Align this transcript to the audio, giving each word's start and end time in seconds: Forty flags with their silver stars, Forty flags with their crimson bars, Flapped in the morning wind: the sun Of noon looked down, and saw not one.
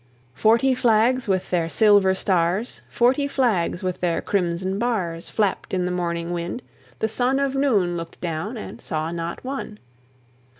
Forty 0.33 0.73
flags 0.73 1.27
with 1.27 1.51
their 1.51 1.69
silver 1.69 2.15
stars, 2.15 2.81
Forty 2.89 3.27
flags 3.27 3.83
with 3.83 3.99
their 3.99 4.19
crimson 4.19 4.79
bars, 4.79 5.29
Flapped 5.29 5.75
in 5.75 5.85
the 5.85 5.91
morning 5.91 6.31
wind: 6.31 6.63
the 6.97 7.07
sun 7.07 7.37
Of 7.37 7.53
noon 7.53 7.97
looked 7.97 8.19
down, 8.19 8.57
and 8.57 8.81
saw 8.81 9.11
not 9.11 9.43
one. 9.43 9.77